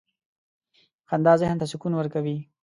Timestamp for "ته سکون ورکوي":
1.61-2.37